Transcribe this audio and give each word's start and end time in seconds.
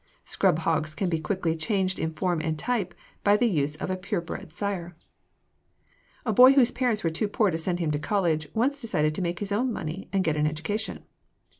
Scrub 0.25 0.57
hogs 0.57 0.95
can 0.95 1.09
be 1.09 1.19
quickly 1.19 1.55
changed 1.55 1.99
in 1.99 2.11
form 2.11 2.41
and 2.41 2.57
type 2.57 2.95
by 3.23 3.37
the 3.37 3.45
use 3.45 3.75
of 3.75 3.91
a 3.91 3.95
pure 3.95 4.19
bred 4.19 4.51
sire. 4.51 4.95
A 6.25 6.33
boy 6.33 6.53
whose 6.53 6.71
parents 6.71 7.03
were 7.03 7.11
too 7.11 7.27
poor 7.27 7.51
to 7.51 7.57
send 7.59 7.77
him 7.77 7.91
to 7.91 7.99
college 7.99 8.47
once 8.55 8.79
decided 8.81 9.13
to 9.13 9.21
make 9.21 9.37
his 9.37 9.51
own 9.51 9.71
money 9.71 10.09
and 10.11 10.23
get 10.23 10.35
an 10.37 10.47
education. 10.47 11.03